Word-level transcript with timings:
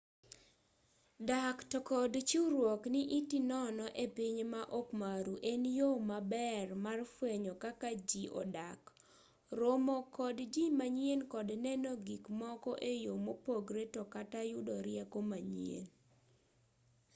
dak 1.29 1.57
to 1.71 1.77
kod 1.89 2.13
chiwruok 2.29 2.81
ni 2.93 3.01
iti 3.19 3.37
nono 3.51 3.85
e 4.03 4.05
piny 4.15 4.37
ma 4.53 4.61
okmaru 4.79 5.33
en 5.51 5.61
yoo 5.77 5.97
maber 6.09 6.67
mar 6.85 6.99
fwenyo 7.15 7.53
kaka 7.63 7.89
ji 8.09 8.23
odak 8.41 8.81
romo 9.59 9.97
kod 10.17 10.37
ji 10.53 10.65
manyien 10.79 11.21
kod 11.33 11.49
neno 11.65 11.91
gikmoko 12.07 12.71
e 12.91 12.93
yoo 13.05 13.19
mopogre 13.25 13.83
to 13.93 14.01
kata 14.13 14.39
yudo 14.51 14.75
rieko 14.85 15.19
manyien 15.29 15.85